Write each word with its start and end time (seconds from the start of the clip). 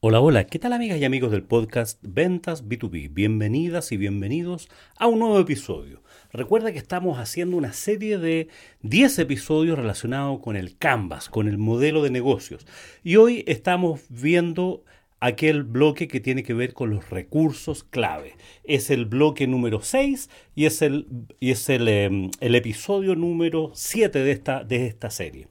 Hola, 0.00 0.20
hola, 0.20 0.44
¿qué 0.46 0.58
tal 0.58 0.72
amigas 0.72 0.98
y 0.98 1.04
amigos 1.04 1.30
del 1.30 1.44
podcast 1.44 2.00
Ventas 2.02 2.64
B2B? 2.64 3.14
Bienvenidas 3.14 3.92
y 3.92 3.96
bienvenidos 3.96 4.68
a 4.96 5.06
un 5.06 5.20
nuevo 5.20 5.38
episodio. 5.38 6.02
Recuerda 6.32 6.72
que 6.72 6.78
estamos 6.78 7.18
haciendo 7.20 7.56
una 7.56 7.72
serie 7.72 8.18
de 8.18 8.48
10 8.82 9.20
episodios 9.20 9.78
relacionados 9.78 10.40
con 10.40 10.56
el 10.56 10.76
Canvas, 10.78 11.28
con 11.28 11.46
el 11.46 11.58
modelo 11.58 12.02
de 12.02 12.10
negocios. 12.10 12.66
Y 13.04 13.14
hoy 13.14 13.44
estamos 13.46 14.00
viendo 14.08 14.82
aquel 15.20 15.62
bloque 15.62 16.08
que 16.08 16.20
tiene 16.20 16.42
que 16.42 16.54
ver 16.54 16.74
con 16.74 16.90
los 16.90 17.10
recursos 17.10 17.84
clave. 17.84 18.34
Es 18.64 18.90
el 18.90 19.06
bloque 19.06 19.46
número 19.46 19.80
6 19.82 20.30
y 20.54 20.66
es 20.66 20.82
el, 20.82 21.06
y 21.40 21.50
es 21.50 21.68
el, 21.68 21.88
em, 21.88 22.30
episodio 22.40 23.14
número 23.14 23.70
7 23.74 24.18
de 24.18 24.30
esta, 24.30 24.64
de 24.64 24.86
esta 24.86 25.10
serie. 25.10 25.48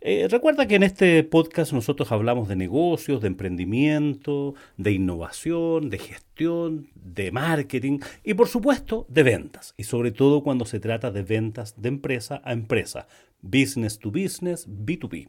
Eh, 0.00 0.28
recuerda 0.30 0.68
que 0.68 0.76
en 0.76 0.84
este 0.84 1.24
podcast 1.24 1.72
nosotros 1.72 2.12
hablamos 2.12 2.46
de 2.46 2.54
negocios, 2.54 3.20
de 3.20 3.26
emprendimiento, 3.26 4.54
de 4.76 4.92
innovación, 4.92 5.90
de 5.90 5.98
gestión, 5.98 6.88
de 6.94 7.32
marketing 7.32 7.98
y 8.22 8.34
por 8.34 8.46
supuesto 8.46 9.06
de 9.08 9.24
ventas. 9.24 9.74
Y 9.76 9.84
sobre 9.84 10.12
todo 10.12 10.44
cuando 10.44 10.66
se 10.66 10.78
trata 10.78 11.10
de 11.10 11.24
ventas 11.24 11.74
de 11.82 11.88
empresa 11.88 12.40
a 12.44 12.52
empresa, 12.52 13.08
business 13.42 13.98
to 13.98 14.12
business, 14.12 14.68
B2B. 14.68 15.28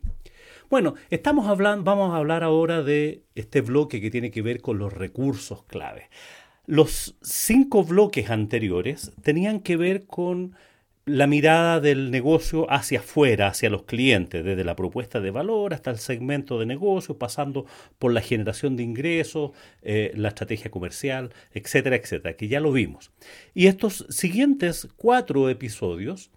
Bueno, 0.70 0.94
estamos 1.10 1.48
hablando, 1.48 1.84
vamos 1.84 2.14
a 2.14 2.18
hablar 2.18 2.44
ahora 2.44 2.84
de 2.84 3.24
este 3.34 3.62
bloque 3.62 4.00
que 4.00 4.12
tiene 4.12 4.30
que 4.30 4.44
ver 4.44 4.62
con 4.62 4.78
los 4.78 4.94
recursos 4.94 5.64
clave. 5.64 6.12
Los 6.68 7.16
cinco 7.24 7.84
bloques 7.84 8.30
anteriores 8.30 9.12
tenían 9.24 9.62
que 9.62 9.78
ver 9.78 10.06
con 10.06 10.56
la 11.06 11.26
mirada 11.26 11.80
del 11.80 12.12
negocio 12.12 12.72
hacia 12.72 13.00
afuera, 13.00 13.48
hacia 13.48 13.72
los 13.72 13.82
clientes, 13.86 14.46
desde 14.46 14.64
la 14.64 14.76
propuesta 14.76 15.20
de 15.20 15.32
valor 15.32 15.74
hasta 15.74 15.90
el 15.90 15.98
segmento 15.98 16.60
de 16.60 16.68
negocio, 16.68 17.18
pasando 17.18 17.66
por 17.98 18.14
la 18.14 18.22
generación 18.22 18.78
de 18.78 18.84
ingresos, 18.84 19.54
eh, 19.82 20.12
la 20.16 20.28
estrategia 20.28 20.70
comercial, 20.70 21.34
etcétera, 21.52 21.96
etcétera, 21.96 22.36
que 22.36 22.48
ya 22.48 22.60
lo 22.60 22.72
vimos. 22.72 23.12
Y 23.56 23.66
estos 23.66 24.06
siguientes 24.10 24.88
cuatro 24.98 25.50
episodios 25.50 26.30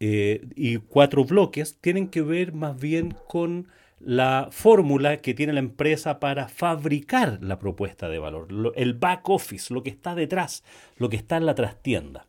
eh, 0.00 0.46
y 0.54 0.76
cuatro 0.78 1.24
bloques 1.24 1.76
tienen 1.80 2.08
que 2.08 2.22
ver 2.22 2.52
más 2.52 2.78
bien 2.80 3.14
con 3.26 3.68
la 4.00 4.48
fórmula 4.52 5.16
que 5.16 5.34
tiene 5.34 5.52
la 5.52 5.58
empresa 5.58 6.20
para 6.20 6.48
fabricar 6.48 7.38
la 7.42 7.58
propuesta 7.58 8.08
de 8.08 8.20
valor, 8.20 8.52
lo- 8.52 8.72
el 8.74 8.94
back 8.94 9.28
office, 9.28 9.74
lo 9.74 9.82
que 9.82 9.90
está 9.90 10.14
detrás, 10.14 10.62
lo 10.98 11.08
que 11.08 11.16
está 11.16 11.36
en 11.36 11.46
la 11.46 11.54
trastienda. 11.56 12.26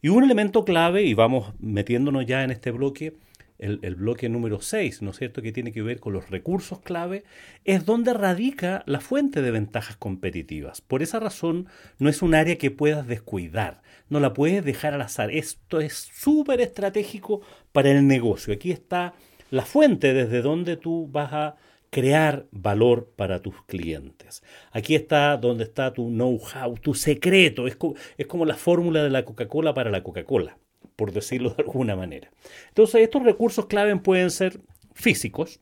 Y 0.00 0.10
un 0.10 0.22
elemento 0.22 0.64
clave, 0.64 1.02
y 1.02 1.14
vamos 1.14 1.52
metiéndonos 1.58 2.24
ya 2.24 2.44
en 2.44 2.52
este 2.52 2.70
bloque, 2.70 3.14
el, 3.58 3.94
bloque 3.96 4.28
número 4.28 4.60
6, 4.60 5.02
¿no 5.02 5.10
es 5.10 5.18
cierto?, 5.18 5.42
que 5.42 5.52
tiene 5.52 5.72
que 5.72 5.82
ver 5.82 6.00
con 6.00 6.12
los 6.12 6.30
recursos 6.30 6.80
clave, 6.80 7.24
es 7.64 7.84
donde 7.84 8.14
radica 8.14 8.82
la 8.86 9.00
fuente 9.00 9.42
de 9.42 9.50
ventajas 9.50 9.96
competitivas. 9.96 10.80
Por 10.80 11.02
esa 11.02 11.18
razón, 11.18 11.66
no 11.98 12.08
es 12.08 12.22
un 12.22 12.34
área 12.34 12.56
que 12.56 12.70
puedas 12.70 13.06
descuidar, 13.06 13.82
no 14.08 14.20
la 14.20 14.32
puedes 14.32 14.64
dejar 14.64 14.94
al 14.94 15.02
azar. 15.02 15.30
Esto 15.30 15.80
es 15.80 16.10
súper 16.14 16.60
estratégico 16.60 17.40
para 17.72 17.90
el 17.90 18.06
negocio. 18.06 18.54
Aquí 18.54 18.70
está 18.70 19.14
la 19.50 19.64
fuente 19.64 20.14
desde 20.14 20.42
donde 20.42 20.76
tú 20.76 21.08
vas 21.10 21.32
a 21.32 21.56
crear 21.90 22.46
valor 22.50 23.12
para 23.16 23.40
tus 23.40 23.62
clientes. 23.64 24.42
Aquí 24.72 24.94
está 24.94 25.36
donde 25.36 25.64
está 25.64 25.92
tu 25.92 26.08
know-how, 26.08 26.74
tu 26.74 26.94
secreto. 26.94 27.66
Es, 27.66 27.76
es 28.18 28.26
como 28.26 28.44
la 28.44 28.56
fórmula 28.56 29.02
de 29.02 29.10
la 29.10 29.24
Coca-Cola 29.24 29.74
para 29.74 29.90
la 29.90 30.02
Coca-Cola, 30.02 30.58
por 30.98 31.12
decirlo 31.12 31.50
de 31.56 31.62
alguna 31.62 31.94
manera. 31.94 32.28
Entonces, 32.68 33.02
estos 33.02 33.22
recursos 33.22 33.66
clave 33.66 33.96
pueden 33.96 34.30
ser 34.30 34.60
físicos, 34.92 35.60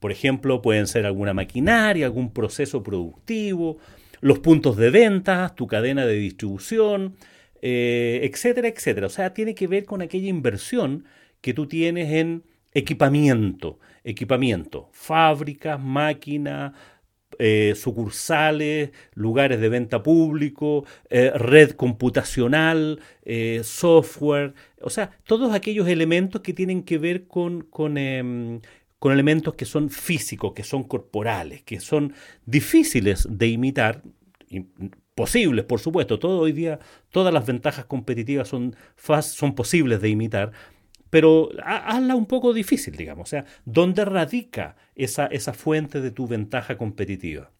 por 0.00 0.10
ejemplo, 0.10 0.62
pueden 0.62 0.86
ser 0.86 1.06
alguna 1.06 1.34
maquinaria, 1.34 2.06
algún 2.06 2.32
proceso 2.32 2.82
productivo, 2.82 3.78
los 4.20 4.38
puntos 4.38 4.76
de 4.76 4.90
venta, 4.90 5.54
tu 5.54 5.66
cadena 5.66 6.06
de 6.06 6.14
distribución, 6.14 7.16
eh, 7.62 8.20
etcétera, 8.22 8.68
etcétera. 8.68 9.06
O 9.06 9.10
sea, 9.10 9.34
tiene 9.34 9.54
que 9.54 9.66
ver 9.66 9.84
con 9.84 10.02
aquella 10.02 10.28
inversión 10.28 11.04
que 11.40 11.54
tú 11.54 11.66
tienes 11.66 12.10
en 12.12 12.42
equipamiento, 12.72 13.78
equipamiento, 14.02 14.88
fábricas, 14.92 15.80
máquinas, 15.80 16.72
eh, 17.38 17.74
sucursales, 17.76 18.90
lugares 19.14 19.60
de 19.60 19.68
venta 19.68 20.02
público, 20.02 20.84
eh, 21.10 21.30
red 21.34 21.72
computacional, 21.72 23.00
eh, 23.24 23.60
software, 23.64 24.54
o 24.80 24.90
sea, 24.90 25.10
todos 25.24 25.54
aquellos 25.54 25.88
elementos 25.88 26.42
que 26.42 26.52
tienen 26.52 26.82
que 26.82 26.98
ver 26.98 27.26
con, 27.26 27.62
con, 27.62 27.98
em, 27.98 28.60
con 28.98 29.12
elementos 29.12 29.54
que 29.54 29.64
son 29.64 29.90
físicos, 29.90 30.52
que 30.54 30.64
son 30.64 30.84
corporales, 30.84 31.62
que 31.62 31.80
son 31.80 32.14
difíciles 32.46 33.26
de 33.30 33.48
imitar, 33.48 34.02
posibles, 35.14 35.64
por 35.64 35.80
supuesto. 35.80 36.18
Todo 36.18 36.40
hoy 36.40 36.52
día, 36.52 36.78
todas 37.10 37.32
las 37.32 37.46
ventajas 37.46 37.84
competitivas 37.86 38.48
son, 38.48 38.76
son 39.22 39.54
posibles 39.54 40.00
de 40.00 40.08
imitar, 40.08 40.52
pero 41.14 41.50
ha- 41.62 41.94
hazla 41.94 42.16
un 42.16 42.26
poco 42.26 42.52
difícil, 42.52 42.96
digamos. 42.96 43.28
O 43.28 43.30
sea, 43.30 43.44
¿dónde 43.64 44.04
radica 44.04 44.74
esa, 44.96 45.26
esa 45.26 45.52
fuente 45.52 46.00
de 46.00 46.10
tu 46.10 46.26
ventaja 46.26 46.76
competitiva? 46.76 47.52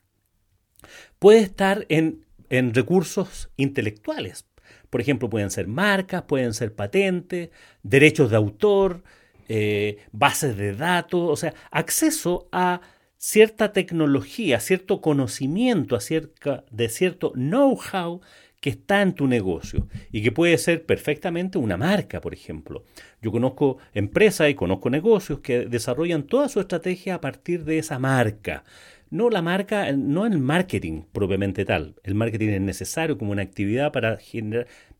Puede 1.20 1.38
estar 1.38 1.86
en, 1.88 2.26
en 2.50 2.74
recursos 2.74 3.50
intelectuales. 3.56 4.44
Por 4.90 5.00
ejemplo, 5.00 5.30
pueden 5.30 5.52
ser 5.52 5.68
marcas, 5.68 6.22
pueden 6.24 6.52
ser 6.52 6.74
patentes, 6.74 7.50
derechos 7.84 8.28
de 8.30 8.36
autor, 8.38 9.04
eh, 9.48 9.98
bases 10.10 10.56
de 10.56 10.74
datos, 10.74 11.30
o 11.30 11.36
sea, 11.36 11.54
acceso 11.70 12.48
a 12.50 12.80
cierta 13.18 13.72
tecnología, 13.72 14.58
cierto 14.58 15.00
conocimiento 15.00 15.94
acerca 15.94 16.64
de 16.72 16.88
cierto 16.88 17.30
know-how 17.36 18.20
que 18.64 18.70
está 18.70 19.02
en 19.02 19.12
tu 19.12 19.26
negocio 19.26 19.88
y 20.10 20.22
que 20.22 20.32
puede 20.32 20.56
ser 20.56 20.86
perfectamente 20.86 21.58
una 21.58 21.76
marca, 21.76 22.22
por 22.22 22.32
ejemplo. 22.32 22.82
Yo 23.20 23.30
conozco 23.30 23.76
empresas 23.92 24.48
y 24.48 24.54
conozco 24.54 24.88
negocios 24.88 25.40
que 25.40 25.66
desarrollan 25.66 26.22
toda 26.22 26.48
su 26.48 26.60
estrategia 26.60 27.16
a 27.16 27.20
partir 27.20 27.66
de 27.66 27.76
esa 27.76 27.98
marca. 27.98 28.64
No 29.10 29.28
la 29.28 29.42
marca, 29.42 29.92
no 29.92 30.24
el 30.24 30.38
marketing 30.38 31.02
propiamente 31.12 31.66
tal. 31.66 31.96
El 32.04 32.14
marketing 32.14 32.48
es 32.48 32.60
necesario 32.62 33.18
como 33.18 33.32
una 33.32 33.42
actividad 33.42 33.92
para 33.92 34.18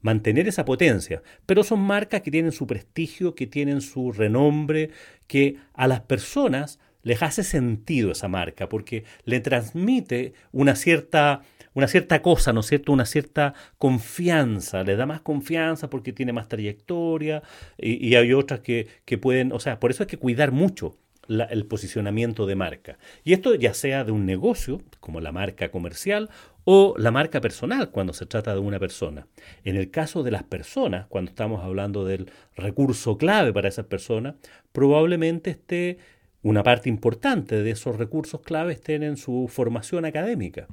mantener 0.02 0.46
esa 0.46 0.66
potencia, 0.66 1.22
pero 1.46 1.64
son 1.64 1.80
marcas 1.80 2.20
que 2.20 2.30
tienen 2.30 2.52
su 2.52 2.66
prestigio, 2.66 3.34
que 3.34 3.46
tienen 3.46 3.80
su 3.80 4.12
renombre, 4.12 4.90
que 5.26 5.56
a 5.72 5.88
las 5.88 6.00
personas 6.00 6.80
les 7.02 7.22
hace 7.22 7.42
sentido 7.44 8.12
esa 8.12 8.28
marca 8.28 8.68
porque 8.68 9.04
le 9.24 9.40
transmite 9.40 10.34
una 10.52 10.76
cierta 10.76 11.40
una 11.74 11.88
cierta 11.88 12.22
cosa, 12.22 12.52
¿no 12.52 12.60
es 12.60 12.66
cierto? 12.66 12.92
Una 12.92 13.04
cierta 13.04 13.54
confianza, 13.78 14.82
le 14.84 14.96
da 14.96 15.06
más 15.06 15.20
confianza 15.20 15.90
porque 15.90 16.12
tiene 16.12 16.32
más 16.32 16.48
trayectoria 16.48 17.42
y, 17.76 18.14
hay 18.14 18.32
otras 18.32 18.60
que, 18.60 18.88
que 19.04 19.18
pueden, 19.18 19.52
o 19.52 19.60
sea, 19.60 19.80
por 19.80 19.90
eso 19.90 20.04
hay 20.04 20.06
que 20.06 20.16
cuidar 20.16 20.52
mucho 20.52 20.96
el 21.28 21.66
posicionamiento 21.66 22.46
de 22.46 22.54
marca. 22.54 22.98
Y 23.24 23.32
esto 23.32 23.54
ya 23.54 23.74
sea 23.74 24.04
de 24.04 24.12
un 24.12 24.26
negocio, 24.26 24.82
como 25.00 25.20
la 25.20 25.32
marca 25.32 25.70
comercial, 25.70 26.30
o 26.64 26.94
la 26.96 27.10
marca 27.10 27.40
personal, 27.40 27.90
cuando 27.90 28.12
se 28.12 28.26
trata 28.26 28.54
de 28.54 28.60
una 28.60 28.78
persona. 28.78 29.26
En 29.64 29.76
el 29.76 29.90
caso 29.90 30.22
de 30.22 30.30
las 30.30 30.42
personas, 30.42 31.06
cuando 31.06 31.30
estamos 31.30 31.62
hablando 31.62 32.04
del 32.04 32.30
recurso 32.56 33.18
clave 33.18 33.52
para 33.52 33.68
esas 33.68 33.86
personas, 33.86 34.36
probablemente 34.72 35.50
esté 35.50 35.98
una 36.42 36.62
parte 36.62 36.88
importante 36.88 37.62
de 37.62 37.70
esos 37.70 37.96
recursos 37.96 38.42
clave 38.42 38.74
estén 38.74 39.02
en 39.02 39.16
su 39.16 39.48
formación 39.48 40.04
académica 40.04 40.68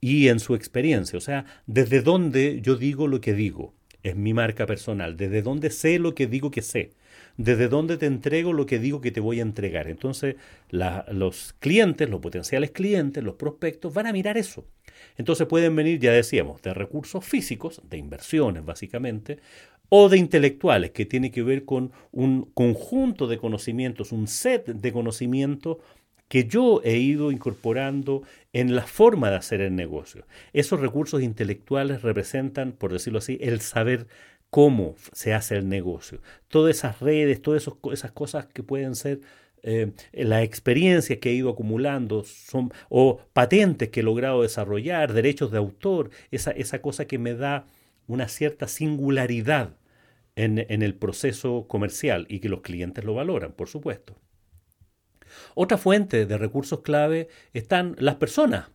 y 0.00 0.28
en 0.28 0.40
su 0.40 0.54
experiencia. 0.54 1.16
O 1.16 1.20
sea, 1.20 1.44
desde 1.66 2.02
dónde 2.02 2.60
yo 2.62 2.76
digo 2.76 3.06
lo 3.06 3.20
que 3.20 3.34
digo. 3.34 3.74
Es 4.02 4.14
mi 4.14 4.32
marca 4.32 4.64
personal. 4.64 5.16
Desde 5.16 5.42
dónde 5.42 5.70
sé 5.70 5.98
lo 5.98 6.14
que 6.14 6.26
digo 6.26 6.50
que 6.50 6.62
sé. 6.62 6.92
Desde 7.36 7.68
dónde 7.68 7.96
te 7.96 8.06
entrego 8.06 8.52
lo 8.52 8.64
que 8.64 8.78
digo 8.78 9.00
que 9.00 9.10
te 9.10 9.20
voy 9.20 9.40
a 9.40 9.42
entregar. 9.42 9.88
Entonces, 9.88 10.36
los 10.70 11.54
clientes, 11.58 12.08
los 12.08 12.20
potenciales 12.20 12.70
clientes, 12.70 13.22
los 13.22 13.34
prospectos 13.34 13.92
van 13.92 14.06
a 14.06 14.12
mirar 14.12 14.38
eso. 14.38 14.64
Entonces 15.16 15.46
pueden 15.46 15.74
venir, 15.74 15.98
ya 15.98 16.12
decíamos, 16.12 16.62
de 16.62 16.74
recursos 16.74 17.24
físicos, 17.24 17.82
de 17.88 17.98
inversiones 17.98 18.64
básicamente, 18.64 19.38
o 19.88 20.08
de 20.08 20.18
intelectuales, 20.18 20.90
que 20.90 21.06
tiene 21.06 21.30
que 21.30 21.42
ver 21.42 21.64
con 21.64 21.92
un 22.12 22.42
conjunto 22.54 23.26
de 23.26 23.38
conocimientos, 23.38 24.12
un 24.12 24.28
set 24.28 24.66
de 24.66 24.92
conocimientos 24.92 25.78
que 26.28 26.44
yo 26.44 26.80
he 26.84 26.96
ido 26.98 27.32
incorporando 27.32 28.22
en 28.52 28.74
la 28.74 28.86
forma 28.86 29.30
de 29.30 29.36
hacer 29.36 29.60
el 29.60 29.74
negocio. 29.74 30.26
Esos 30.52 30.80
recursos 30.80 31.22
intelectuales 31.22 32.02
representan, 32.02 32.72
por 32.72 32.92
decirlo 32.92 33.18
así, 33.18 33.38
el 33.40 33.60
saber 33.60 34.06
cómo 34.50 34.94
se 35.12 35.34
hace 35.34 35.56
el 35.56 35.68
negocio. 35.68 36.20
Todas 36.48 36.76
esas 36.76 37.00
redes, 37.00 37.42
todas 37.42 37.68
esas 37.92 38.12
cosas 38.12 38.46
que 38.46 38.62
pueden 38.62 38.94
ser 38.94 39.20
eh, 39.62 39.92
la 40.12 40.42
experiencia 40.42 41.18
que 41.18 41.30
he 41.30 41.34
ido 41.34 41.50
acumulando, 41.50 42.24
son, 42.24 42.72
o 42.88 43.20
patentes 43.32 43.88
que 43.88 44.00
he 44.00 44.02
logrado 44.02 44.42
desarrollar, 44.42 45.12
derechos 45.12 45.50
de 45.50 45.58
autor, 45.58 46.10
esa, 46.30 46.52
esa 46.52 46.80
cosa 46.80 47.06
que 47.06 47.18
me 47.18 47.34
da 47.34 47.66
una 48.06 48.28
cierta 48.28 48.68
singularidad 48.68 49.76
en, 50.36 50.64
en 50.68 50.82
el 50.82 50.94
proceso 50.94 51.66
comercial 51.68 52.26
y 52.28 52.40
que 52.40 52.48
los 52.48 52.60
clientes 52.60 53.04
lo 53.04 53.14
valoran, 53.14 53.52
por 53.52 53.68
supuesto. 53.68 54.16
Otra 55.54 55.78
fuente 55.78 56.26
de 56.26 56.38
recursos 56.38 56.80
clave 56.80 57.28
están 57.52 57.96
las 57.98 58.16
personas 58.16 58.70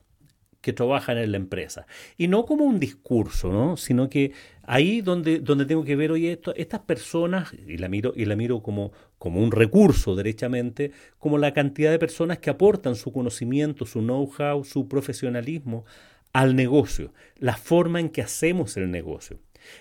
que 0.63 0.71
trabajan 0.71 1.17
en 1.17 1.31
la 1.33 1.37
empresa. 1.37 1.85
Y 2.17 2.29
no 2.29 2.45
como 2.45 2.63
un 2.63 2.79
discurso, 2.79 3.51
¿no? 3.51 3.75
sino 3.75 4.09
que 4.09 4.31
ahí 4.63 5.01
donde, 5.01 5.39
donde 5.39 5.65
tengo 5.65 5.83
que 5.83 5.97
ver, 5.97 6.13
oye, 6.13 6.31
esto, 6.31 6.55
estas 6.55 6.79
personas, 6.79 7.53
y 7.67 7.77
la 7.77 7.89
miro, 7.89 8.13
y 8.15 8.23
la 8.23 8.37
miro 8.37 8.63
como, 8.63 8.93
como 9.17 9.41
un 9.41 9.51
recurso 9.51 10.15
derechamente, 10.15 10.91
como 11.19 11.37
la 11.37 11.53
cantidad 11.53 11.91
de 11.91 11.99
personas 11.99 12.37
que 12.37 12.49
aportan 12.49 12.95
su 12.95 13.11
conocimiento, 13.11 13.85
su 13.85 13.99
know-how, 13.99 14.63
su 14.63 14.87
profesionalismo 14.87 15.83
al 16.31 16.55
negocio, 16.55 17.13
la 17.39 17.57
forma 17.57 17.99
en 17.99 18.07
que 18.07 18.21
hacemos 18.21 18.77
el 18.77 18.89
negocio. 18.89 19.39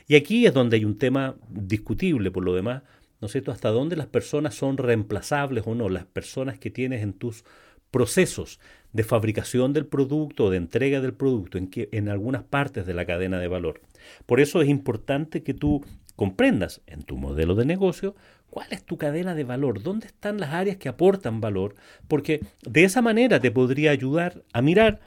Y 0.08 0.16
aquí 0.16 0.46
es 0.46 0.52
donde 0.52 0.78
hay 0.78 0.84
un 0.84 0.98
tema 0.98 1.36
discutible, 1.48 2.32
por 2.32 2.44
lo 2.44 2.54
demás, 2.54 2.82
¿no 3.22 3.26
es 3.26 3.32
cierto? 3.32 3.52
Hasta 3.52 3.70
dónde 3.70 3.94
las 3.94 4.08
personas 4.08 4.56
son 4.56 4.76
reemplazables 4.76 5.64
o 5.66 5.76
no, 5.76 5.88
las 5.88 6.04
personas 6.04 6.58
que 6.58 6.70
tienes 6.70 7.02
en 7.02 7.12
tus 7.12 7.44
procesos 7.92 8.58
de 8.92 9.04
fabricación 9.04 9.72
del 9.72 9.86
producto 9.86 10.50
de 10.50 10.56
entrega 10.56 11.00
del 11.00 11.14
producto 11.14 11.56
en, 11.56 11.68
que, 11.68 11.88
en 11.92 12.08
algunas 12.08 12.42
partes 12.42 12.84
de 12.84 12.94
la 12.94 13.06
cadena 13.06 13.38
de 13.38 13.46
valor. 13.46 13.80
Por 14.26 14.40
eso 14.40 14.60
es 14.60 14.68
importante 14.68 15.44
que 15.44 15.54
tú 15.54 15.84
comprendas 16.16 16.82
en 16.86 17.04
tu 17.04 17.16
modelo 17.16 17.54
de 17.54 17.64
negocio 17.64 18.16
cuál 18.50 18.66
es 18.72 18.84
tu 18.84 18.98
cadena 18.98 19.36
de 19.36 19.44
valor, 19.44 19.82
dónde 19.82 20.08
están 20.08 20.40
las 20.40 20.50
áreas 20.52 20.76
que 20.76 20.88
aportan 20.88 21.40
valor, 21.40 21.76
porque 22.08 22.40
de 22.68 22.82
esa 22.82 23.02
manera 23.02 23.38
te 23.38 23.52
podría 23.52 23.92
ayudar 23.92 24.42
a 24.52 24.62
mirar 24.62 25.00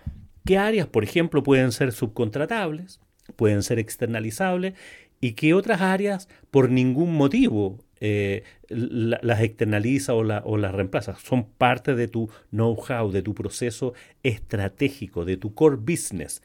qué 0.46 0.58
áreas, 0.58 0.88
por 0.88 1.04
ejemplo, 1.04 1.44
pueden 1.44 1.74
ser 1.74 1.92
subcontratables, 1.92 3.02
pueden 3.36 3.62
ser 3.62 3.78
externalizables 3.78 4.74
y 5.20 5.34
qué 5.34 5.54
otras 5.54 5.82
áreas 5.82 6.30
por 6.50 6.70
ningún 6.70 7.14
motivo 7.16 7.80
eh, 8.00 8.44
las 8.70 9.42
externaliza 9.42 10.14
o, 10.14 10.20
o 10.20 10.58
las 10.58 10.74
reemplaza. 10.74 11.16
Son 11.16 11.46
parte 11.46 11.96
de 11.96 12.08
tu 12.08 12.30
know-how, 12.52 13.12
de 13.12 13.22
tu 13.22 13.34
proceso 13.34 13.94
estratégico, 14.24 15.26
de 15.26 15.38
tu 15.38 15.54
core 15.54 15.78
business 15.78 16.42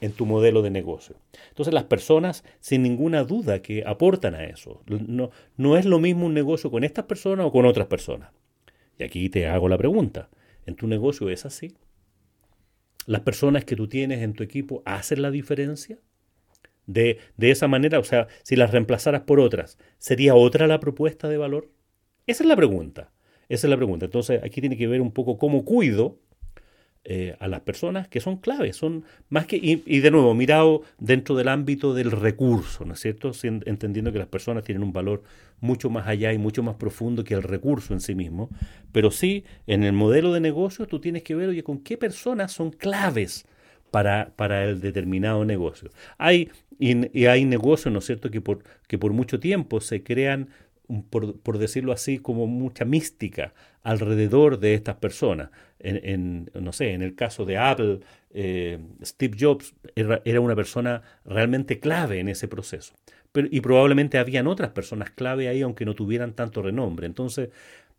en 0.00 0.12
tu 0.12 0.26
modelo 0.26 0.62
de 0.62 0.70
negocio. 0.70 1.16
Entonces 1.48 1.74
las 1.74 1.84
personas, 1.84 2.44
sin 2.60 2.82
ninguna 2.82 3.24
duda, 3.24 3.60
que 3.60 3.84
aportan 3.86 4.34
a 4.34 4.44
eso. 4.44 4.82
No, 4.86 5.30
no 5.56 5.76
es 5.76 5.84
lo 5.84 5.98
mismo 5.98 6.26
un 6.26 6.34
negocio 6.34 6.70
con 6.70 6.84
estas 6.84 7.04
personas 7.04 7.46
o 7.46 7.52
con 7.52 7.66
otras 7.66 7.86
personas. 7.86 8.30
Y 8.98 9.04
aquí 9.04 9.28
te 9.28 9.46
hago 9.46 9.68
la 9.68 9.78
pregunta. 9.78 10.28
¿En 10.66 10.76
tu 10.76 10.86
negocio 10.86 11.28
es 11.28 11.44
así? 11.44 11.74
¿Las 13.06 13.20
personas 13.20 13.64
que 13.64 13.76
tú 13.76 13.88
tienes 13.88 14.22
en 14.22 14.32
tu 14.32 14.42
equipo 14.42 14.82
hacen 14.86 15.20
la 15.20 15.30
diferencia? 15.30 15.98
De, 16.86 17.18
de 17.36 17.50
esa 17.50 17.68
manera, 17.68 17.98
o 17.98 18.04
sea, 18.04 18.28
si 18.42 18.56
las 18.56 18.70
reemplazaras 18.70 19.22
por 19.22 19.40
otras, 19.40 19.78
¿sería 19.98 20.34
otra 20.34 20.66
la 20.66 20.80
propuesta 20.80 21.28
de 21.28 21.38
valor? 21.38 21.70
Esa 22.26 22.44
es 22.44 22.48
la 22.48 22.56
pregunta. 22.56 23.12
Esa 23.48 23.66
es 23.66 23.70
la 23.70 23.76
pregunta. 23.76 24.06
Entonces, 24.06 24.42
aquí 24.42 24.60
tiene 24.60 24.76
que 24.76 24.86
ver 24.86 25.00
un 25.00 25.12
poco 25.12 25.38
cómo 25.38 25.64
cuido 25.64 26.18
eh, 27.06 27.36
a 27.38 27.48
las 27.48 27.60
personas 27.60 28.08
que 28.08 28.18
son 28.18 28.38
claves, 28.38 28.76
son 28.76 29.04
más 29.28 29.46
que, 29.46 29.58
y, 29.62 30.00
de 30.00 30.10
nuevo, 30.10 30.34
mirado 30.34 30.80
dentro 30.98 31.36
del 31.36 31.48
ámbito 31.48 31.92
del 31.92 32.10
recurso, 32.10 32.86
¿no 32.86 32.94
es 32.94 33.00
cierto? 33.00 33.32
entendiendo 33.42 34.10
que 34.10 34.18
las 34.18 34.28
personas 34.28 34.64
tienen 34.64 34.82
un 34.82 34.94
valor 34.94 35.22
mucho 35.60 35.90
más 35.90 36.06
allá 36.06 36.32
y 36.32 36.38
mucho 36.38 36.62
más 36.62 36.76
profundo 36.76 37.22
que 37.22 37.34
el 37.34 37.42
recurso 37.42 37.92
en 37.92 38.00
sí 38.00 38.14
mismo, 38.14 38.48
pero 38.90 39.10
sí, 39.10 39.44
en 39.66 39.84
el 39.84 39.92
modelo 39.92 40.32
de 40.32 40.40
negocio 40.40 40.86
tú 40.86 40.98
tienes 40.98 41.22
que 41.22 41.34
ver, 41.34 41.50
oye, 41.50 41.62
con 41.62 41.80
qué 41.80 41.98
personas 41.98 42.52
son 42.52 42.70
claves 42.70 43.44
para, 43.94 44.32
para 44.34 44.64
el 44.64 44.80
determinado 44.80 45.44
negocio. 45.44 45.88
Hay 46.18 46.50
y, 46.80 47.26
hay 47.26 47.44
negocios, 47.44 47.92
¿no 47.92 48.00
es 48.00 48.06
cierto?, 48.06 48.28
que 48.28 48.40
por, 48.40 48.64
que 48.88 48.98
por 48.98 49.12
mucho 49.12 49.38
tiempo 49.38 49.80
se 49.80 50.02
crean, 50.02 50.48
por, 51.10 51.58
decirlo 51.58 51.92
así, 51.92 52.18
como 52.18 52.48
mucha 52.48 52.84
mística 52.84 53.54
alrededor 53.84 54.58
de 54.58 54.74
estas 54.74 54.96
personas. 54.96 55.50
En, 55.78 56.50
no 56.60 56.72
sé, 56.72 56.92
en 56.92 57.02
el 57.02 57.14
caso 57.14 57.44
de 57.44 57.56
Apple, 57.56 58.00
eh, 58.32 58.80
Steve 59.04 59.36
Jobs 59.38 59.74
era, 59.94 60.40
una 60.40 60.56
persona 60.56 61.02
realmente 61.24 61.78
clave 61.78 62.18
en 62.18 62.28
ese 62.28 62.48
proceso. 62.48 62.94
Y 63.32 63.60
probablemente 63.60 64.18
habían 64.18 64.48
otras 64.48 64.70
personas 64.70 65.10
clave 65.10 65.46
ahí, 65.46 65.62
aunque 65.62 65.84
no 65.84 65.94
tuvieran 65.94 66.32
tanto 66.32 66.62
renombre. 66.62 67.06
Entonces, 67.06 67.50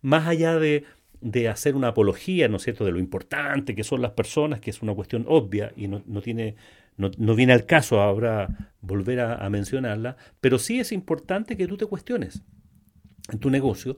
más 0.01 0.27
allá 0.27 0.57
de, 0.59 0.83
de 1.21 1.49
hacer 1.49 1.75
una 1.75 1.89
apología, 1.89 2.47
¿no 2.47 2.57
es 2.57 2.63
cierto?, 2.63 2.85
de 2.85 2.91
lo 2.91 2.99
importante 2.99 3.75
que 3.75 3.83
son 3.83 4.01
las 4.01 4.11
personas, 4.11 4.59
que 4.59 4.69
es 4.69 4.81
una 4.81 4.93
cuestión 4.93 5.25
obvia 5.27 5.71
y 5.75 5.87
no, 5.87 6.01
no 6.05 6.21
tiene 6.21 6.55
no, 6.97 7.35
viene 7.35 7.53
al 7.53 7.65
caso 7.65 8.01
ahora 8.01 8.73
volver 8.81 9.19
a, 9.19 9.49
mencionarla, 9.49 10.17
pero 10.39 10.59
sí 10.59 10.79
es 10.79 10.91
importante 10.91 11.57
que 11.57 11.67
tú 11.67 11.77
te 11.77 11.85
cuestiones 11.85 12.43
en 13.31 13.39
tu 13.39 13.49
negocio 13.49 13.97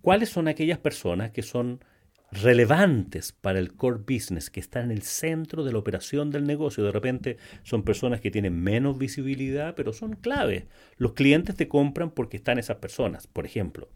cuáles 0.00 0.30
son 0.30 0.48
aquellas 0.48 0.78
personas 0.78 1.30
que 1.30 1.42
son 1.42 1.84
relevantes 2.32 3.32
para 3.32 3.58
el 3.58 3.74
core 3.74 4.00
business, 4.06 4.50
que 4.50 4.60
están 4.60 4.86
en 4.86 4.90
el 4.92 5.02
centro 5.02 5.62
de 5.62 5.72
la 5.72 5.78
operación 5.78 6.30
del 6.30 6.44
negocio. 6.44 6.84
De 6.84 6.90
repente 6.90 7.36
son 7.62 7.82
personas 7.82 8.20
que 8.20 8.30
tienen 8.30 8.60
menos 8.60 8.98
visibilidad, 8.98 9.74
pero 9.74 9.92
son 9.92 10.14
claves. 10.16 10.64
Los 10.96 11.12
clientes 11.12 11.54
te 11.54 11.68
compran 11.68 12.10
porque 12.10 12.36
están 12.36 12.58
esas 12.58 12.78
personas, 12.78 13.26
por 13.26 13.46
ejemplo. 13.46 13.88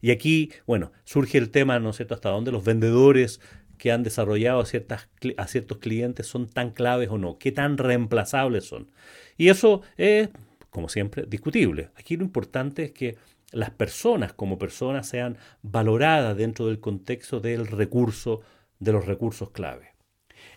Y 0.00 0.10
aquí, 0.10 0.52
bueno, 0.66 0.92
surge 1.04 1.38
el 1.38 1.50
tema, 1.50 1.78
¿no 1.78 1.92
sé 1.92 2.06
hasta 2.08 2.30
dónde 2.30 2.52
los 2.52 2.64
vendedores 2.64 3.40
que 3.78 3.92
han 3.92 4.02
desarrollado 4.02 4.60
a, 4.60 4.66
ciertas, 4.66 5.08
a 5.36 5.46
ciertos 5.46 5.78
clientes 5.78 6.26
son 6.26 6.48
tan 6.48 6.72
claves 6.72 7.08
o 7.10 7.16
no, 7.16 7.38
qué 7.38 7.52
tan 7.52 7.78
reemplazables 7.78 8.64
son. 8.64 8.90
Y 9.36 9.48
eso 9.48 9.82
es, 9.96 10.28
como 10.70 10.88
siempre, 10.88 11.24
discutible. 11.26 11.90
Aquí 11.94 12.16
lo 12.16 12.24
importante 12.24 12.84
es 12.84 12.92
que 12.92 13.16
las 13.52 13.70
personas 13.70 14.34
como 14.34 14.58
personas 14.58 15.08
sean 15.08 15.38
valoradas 15.62 16.36
dentro 16.36 16.66
del 16.66 16.80
contexto 16.80 17.40
del 17.40 17.66
recurso, 17.66 18.42
de 18.78 18.92
los 18.92 19.06
recursos 19.06 19.50
clave. 19.50 19.94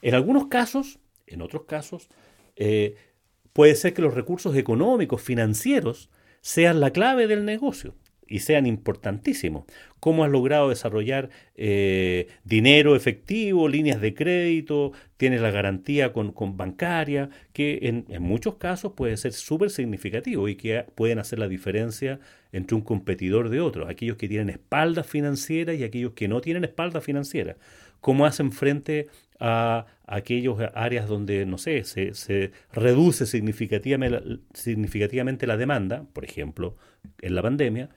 En 0.01 0.15
algunos 0.15 0.47
casos, 0.47 0.99
en 1.27 1.41
otros 1.41 1.63
casos, 1.63 2.09
eh, 2.55 2.95
puede 3.53 3.75
ser 3.75 3.93
que 3.93 4.01
los 4.01 4.13
recursos 4.13 4.55
económicos, 4.57 5.21
financieros, 5.21 6.09
sean 6.41 6.79
la 6.79 6.91
clave 6.91 7.27
del 7.27 7.45
negocio 7.45 7.93
y 8.31 8.39
sean 8.39 8.65
importantísimos. 8.65 9.65
Cómo 9.99 10.23
has 10.23 10.31
logrado 10.31 10.69
desarrollar 10.69 11.29
eh, 11.55 12.27
dinero 12.45 12.95
efectivo, 12.95 13.67
líneas 13.67 13.99
de 13.99 14.13
crédito, 14.13 14.93
tienes 15.17 15.41
la 15.41 15.51
garantía 15.51 16.13
con, 16.13 16.33
bancaria, 16.57 17.29
que 17.51 17.79
en, 17.83 18.05
en, 18.07 18.23
muchos 18.23 18.55
casos 18.55 18.93
puede 18.93 19.17
ser 19.17 19.33
súper 19.33 19.69
significativo 19.69 20.47
y 20.47 20.55
que 20.55 20.85
pueden 20.95 21.19
hacer 21.19 21.39
la 21.39 21.50
diferencia 21.50 22.21
entre 22.53 22.75
un 22.75 22.81
competidor 22.81 23.50
de 23.50 23.59
otro, 23.59 23.88
aquellos 23.88 24.15
que 24.15 24.29
tienen 24.29 24.50
espalda 24.50 25.03
financiera 25.03 25.73
y 25.73 25.83
aquellos 25.83 26.13
que 26.13 26.29
no 26.29 26.39
tienen 26.39 26.63
espalda 26.63 27.01
financiera. 27.01 27.57
Cómo 28.00 28.25
hacen 28.25 28.51
frente 28.51 29.09
a 29.39 29.85
aquellas 30.07 30.55
áreas 30.73 31.07
donde, 31.07 31.45
no 31.45 31.57
sé, 31.57 31.83
se, 31.83 32.13
se 32.13 32.51
reduce 32.71 33.25
significativamente, 33.25 34.39
significativamente 34.53 35.45
la 35.47 35.57
demanda, 35.57 36.05
por 36.13 36.23
ejemplo, 36.23 36.77
en 37.21 37.35
la 37.35 37.41
pandemia, 37.41 37.89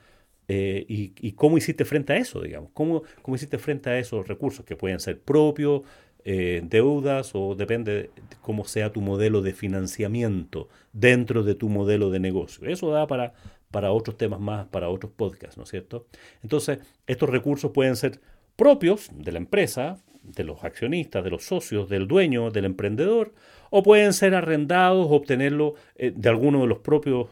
eh, 0.47 0.85
y, 0.87 1.31
cómo 1.33 1.57
hiciste 1.57 1.85
frente 1.85 2.13
a 2.13 2.17
eso, 2.17 2.41
digamos? 2.41 2.69
¿Cómo, 2.73 3.03
¿Cómo 3.21 3.35
hiciste 3.35 3.57
frente 3.57 3.89
a 3.89 3.97
esos 3.97 4.27
recursos 4.27 4.65
que 4.65 4.75
pueden 4.75 4.99
ser 4.99 5.19
propios, 5.19 5.81
eh, 6.23 6.61
deudas 6.63 7.31
o 7.33 7.55
depende 7.55 7.93
de 7.93 8.09
cómo 8.41 8.65
sea 8.65 8.91
tu 8.91 9.01
modelo 9.01 9.41
de 9.41 9.53
financiamiento 9.53 10.69
dentro 10.93 11.43
de 11.43 11.55
tu 11.55 11.69
modelo 11.69 12.11
de 12.11 12.19
negocio? 12.19 12.67
Eso 12.67 12.91
da 12.91 13.07
para, 13.07 13.33
para 13.71 13.91
otros 13.91 14.17
temas 14.17 14.39
más, 14.39 14.67
para 14.67 14.89
otros 14.89 15.11
podcasts, 15.15 15.57
¿no 15.57 15.63
es 15.63 15.69
cierto? 15.69 16.05
Entonces, 16.43 16.79
estos 17.07 17.29
recursos 17.29 17.71
pueden 17.71 17.95
ser 17.95 18.19
propios 18.55 19.09
de 19.13 19.31
la 19.31 19.39
empresa, 19.39 19.97
de 20.21 20.43
los 20.43 20.63
accionistas, 20.63 21.23
de 21.23 21.29
los 21.31 21.43
socios, 21.43 21.89
del 21.89 22.07
dueño, 22.07 22.51
del 22.51 22.65
emprendedor, 22.65 23.33
o 23.71 23.83
pueden 23.83 24.13
ser 24.13 24.35
arrendados 24.35 25.07
o 25.07 25.15
obtenerlo 25.15 25.73
eh, 25.95 26.13
de 26.15 26.29
alguno 26.29 26.61
de 26.61 26.67
los 26.67 26.79
propios 26.79 27.29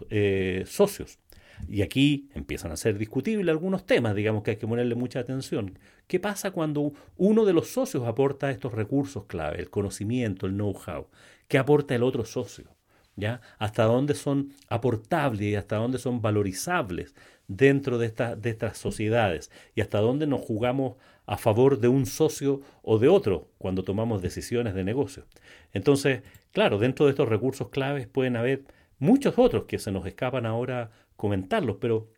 socios. 0.66 1.20
Y 1.68 1.82
aquí 1.82 2.30
empiezan 2.34 2.72
a 2.72 2.78
ser 2.78 2.98
discutibles 2.98 3.50
algunos 3.50 3.86
temas, 3.86 4.16
digamos 4.16 4.44
que 4.44 4.52
hay 4.52 4.58
que 4.58 4.68
ponerle 4.68 4.96
mucha 4.96 5.20
atención. 5.20 5.78
¿Qué 6.08 6.20
pasa 6.20 6.52
cuando 6.52 6.94
uno 7.18 7.46
de 7.46 7.54
los 7.54 7.70
socios 7.70 8.08
aporta 8.08 8.52
estos 8.52 8.74
recursos 8.74 9.26
clave, 9.26 9.60
el 9.60 9.70
conocimiento, 9.70 10.46
el 10.46 10.54
know-how? 10.54 11.08
¿Qué 11.48 11.58
aporta 11.58 11.96
el 11.96 12.04
otro 12.04 12.26
socio? 12.26 12.76
¿Ya? 13.16 13.42
¿Hasta 13.60 13.84
dónde 13.84 14.16
son 14.16 14.54
aportables 14.70 15.42
y 15.42 15.56
hasta 15.56 15.76
dónde 15.76 16.00
son 16.00 16.22
valorizables 16.22 17.14
dentro 17.48 17.98
de, 18.00 18.10
de 18.10 18.50
estas 18.50 18.78
sociedades? 18.78 19.52
¿Y 19.76 19.82
hasta 19.82 20.00
dónde 20.00 20.26
nos 20.26 20.42
jugamos 20.42 20.96
a 21.26 21.38
favor 21.38 21.80
de 21.80 21.88
un 21.88 22.06
socio 22.06 22.62
o 22.82 22.98
de 22.98 23.08
otro 23.08 23.50
cuando 23.60 23.84
tomamos 23.84 24.22
decisiones 24.22 24.74
de 24.74 24.84
negocio? 24.84 25.26
Entonces, 25.74 26.24
claro, 26.52 26.80
dentro 26.80 27.06
de 27.06 27.12
estos 27.12 27.30
recursos 27.30 27.70
claves 27.70 28.08
pueden 28.08 28.36
haber 28.36 28.64
muchos 28.98 29.38
otros 29.38 29.66
que 29.66 29.80
se 29.80 29.92
nos 29.92 30.06
escapan 30.06 30.46
ahora 30.46 30.92
comentarlos, 31.16 31.78
pero 31.80 32.10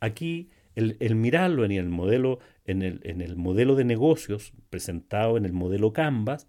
aquí 0.00 0.50
el, 0.74 1.14
mirarlo 1.14 1.64
en 1.64 1.72
el, 1.72 1.88
modelo, 1.88 2.40
en, 2.66 2.82
el, 2.82 3.00
en 3.04 3.20
el 3.20 3.36
modelo 3.36 3.74
de 3.76 3.84
negocios 3.84 4.52
presentado 4.70 5.36
en 5.36 5.44
el 5.44 5.52
modelo 5.52 5.92
Canvas, 5.92 6.48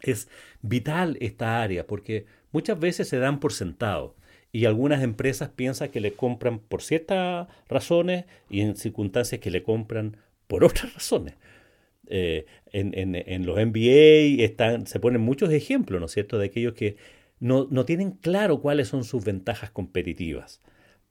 es 0.00 0.28
vital 0.62 1.16
esta 1.20 1.62
área 1.62 1.86
porque 1.86 2.26
muchas 2.52 2.78
veces 2.78 3.08
se 3.08 3.18
dan 3.18 3.40
por 3.40 3.52
sentado 3.52 4.16
y 4.52 4.64
algunas 4.64 5.02
empresas 5.02 5.50
piensan 5.50 5.90
que 5.90 6.00
le 6.00 6.12
compran 6.12 6.58
por 6.58 6.82
ciertas 6.82 7.48
razones 7.68 8.24
y 8.48 8.60
en 8.60 8.76
circunstancias 8.76 9.40
que 9.40 9.50
le 9.50 9.62
compran 9.62 10.16
por 10.46 10.64
otras 10.64 10.94
razones. 10.94 11.34
Eh, 12.10 12.46
en, 12.72 13.44
los 13.44 13.56
MBA 13.58 14.42
están, 14.42 14.86
se 14.86 14.98
ponen 14.98 15.20
muchos 15.20 15.50
ejemplos, 15.52 16.00
¿no 16.00 16.08
cierto?, 16.08 16.38
de 16.38 16.46
aquellos 16.46 16.72
que 16.72 16.96
no, 17.38 17.68
no 17.70 17.84
tienen 17.84 18.12
claro 18.12 18.60
cuáles 18.60 18.88
son 18.88 19.04
sus 19.04 19.24
ventajas 19.24 19.70
competitivas. 19.70 20.62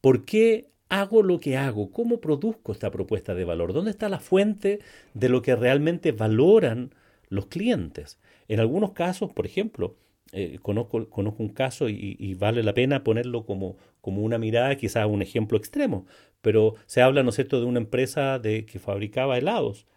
¿Por 0.08 0.24
qué 0.24 0.70
hago 0.88 1.22
lo 1.22 1.38
que 1.38 1.58
hago? 1.58 1.92
¿Cómo 1.92 2.22
produzco 2.22 2.72
esta 2.72 2.92
propuesta 2.92 3.36
de 3.36 3.44
valor? 3.44 3.74
¿Dónde 3.74 3.92
está 3.92 4.08
la 4.08 4.22
fuente 4.22 4.80
de 5.14 5.28
lo 5.28 5.42
que 5.42 5.54
realmente 5.54 6.14
valoran 6.14 6.96
los 7.28 7.48
clientes? 7.48 8.18
En 8.48 8.62
algunos 8.62 8.94
casos, 8.94 9.34
por 9.34 9.46
ejemplo, 9.46 9.98
eh, 10.32 10.60
conozco, 10.62 11.10
un 11.14 11.50
caso 11.50 11.90
y, 11.90 12.34
vale 12.36 12.64
la 12.64 12.74
pena 12.74 13.04
ponerlo 13.04 13.46
como, 13.46 13.76
como 14.00 14.22
una 14.22 14.38
mirada, 14.38 14.78
quizás 14.78 15.06
un 15.08 15.22
ejemplo 15.22 15.58
extremo, 15.58 16.06
pero 16.42 16.76
se 16.86 17.02
habla, 17.02 17.22
¿no 17.22 17.32
es 17.32 17.36
cierto?, 17.36 17.60
de 17.60 17.66
una 17.66 17.80
empresa 17.80 18.40
de, 18.40 18.66
que 18.66 18.80
fabricaba 18.80 19.38
helados 19.38 19.88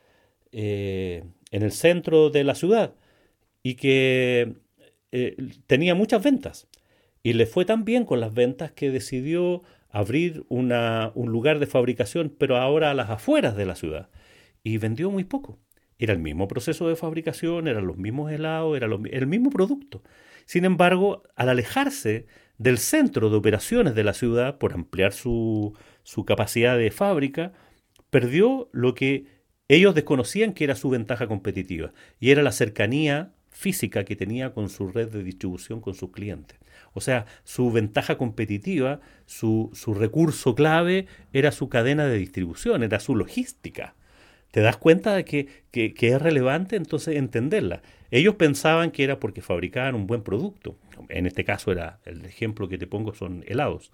eh, 0.50 1.22
en 1.52 1.62
el 1.62 1.70
centro 1.70 2.30
de 2.30 2.42
la 2.42 2.56
ciudad 2.56 2.96
y 3.62 3.76
que 3.76 4.54
eh, 5.12 5.36
tenía 5.68 5.94
muchas 5.94 6.20
ventas. 6.20 6.66
Y 7.22 7.34
le 7.34 7.46
fue 7.46 7.64
tan 7.64 7.84
bien 7.84 8.04
con 8.06 8.18
las 8.18 8.34
ventas 8.34 8.72
que 8.72 8.90
decidió 8.90 9.62
abrir 9.90 10.44
una, 10.48 11.12
un 11.14 11.30
lugar 11.30 11.58
de 11.58 11.66
fabricación, 11.66 12.34
pero 12.38 12.56
ahora 12.56 12.90
a 12.90 12.94
las 12.94 13.10
afueras 13.10 13.56
de 13.56 13.66
la 13.66 13.74
ciudad. 13.74 14.08
Y 14.62 14.78
vendió 14.78 15.10
muy 15.10 15.24
poco. 15.24 15.58
Era 15.98 16.12
el 16.12 16.18
mismo 16.18 16.48
proceso 16.48 16.88
de 16.88 16.96
fabricación, 16.96 17.68
eran 17.68 17.86
los 17.86 17.98
mismos 17.98 18.32
helados, 18.32 18.76
era 18.76 18.86
el 18.86 19.26
mismo 19.26 19.50
producto. 19.50 20.02
Sin 20.46 20.64
embargo, 20.64 21.22
al 21.36 21.50
alejarse 21.50 22.26
del 22.58 22.78
centro 22.78 23.30
de 23.30 23.36
operaciones 23.36 23.94
de 23.94 24.04
la 24.04 24.14
ciudad 24.14 24.58
por 24.58 24.72
ampliar 24.72 25.12
su, 25.12 25.76
su 26.02 26.24
capacidad 26.24 26.76
de 26.78 26.90
fábrica, 26.90 27.52
perdió 28.10 28.68
lo 28.72 28.94
que 28.94 29.26
ellos 29.68 29.94
desconocían 29.94 30.52
que 30.52 30.64
era 30.64 30.74
su 30.74 30.90
ventaja 30.90 31.26
competitiva, 31.26 31.92
y 32.18 32.30
era 32.30 32.42
la 32.42 32.52
cercanía 32.52 33.32
física 33.60 34.04
que 34.04 34.16
tenía 34.16 34.52
con 34.52 34.68
su 34.68 34.88
red 34.88 35.08
de 35.08 35.22
distribución 35.22 35.80
con 35.80 35.94
sus 35.94 36.10
clientes. 36.10 36.58
O 36.92 37.00
sea, 37.00 37.26
su 37.44 37.70
ventaja 37.70 38.16
competitiva, 38.16 39.00
su, 39.26 39.70
su 39.74 39.94
recurso 39.94 40.54
clave 40.54 41.06
era 41.32 41.52
su 41.52 41.68
cadena 41.68 42.06
de 42.06 42.18
distribución, 42.18 42.82
era 42.82 42.98
su 43.00 43.14
logística 43.14 43.94
te 44.50 44.60
das 44.60 44.76
cuenta 44.76 45.14
de 45.14 45.24
que, 45.24 45.48
es 45.72 46.22
relevante 46.22 46.76
entonces 46.76 47.16
entenderla. 47.16 47.82
Ellos 48.10 48.34
pensaban 48.34 48.90
que 48.90 49.04
era 49.04 49.20
porque 49.20 49.42
fabricaban 49.42 49.94
un 49.94 50.06
buen 50.06 50.22
producto. 50.22 50.76
En 51.08 51.26
este 51.26 51.44
caso 51.44 51.70
era, 51.70 52.00
el 52.04 52.24
ejemplo 52.24 52.68
que 52.68 52.78
te 52.78 52.86
pongo 52.86 53.14
son 53.14 53.44
helados. 53.46 53.92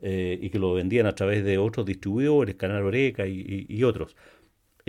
Eh, 0.00 0.38
y 0.40 0.50
que 0.50 0.60
lo 0.60 0.74
vendían 0.74 1.06
a 1.06 1.16
través 1.16 1.42
de 1.42 1.58
otros 1.58 1.84
distribuidores, 1.84 2.54
Canal 2.54 2.84
Oreca 2.84 3.26
y, 3.26 3.82
otros. 3.82 4.14